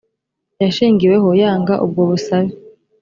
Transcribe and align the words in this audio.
yashingiyeho 0.63 1.29
yanga 1.41 1.73
ubwo 1.85 2.01
busabe 2.09 2.51